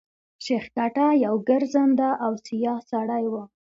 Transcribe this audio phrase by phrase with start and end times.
[0.43, 3.43] شېخ کټه يو ګرځنده او سیاح سړی وو.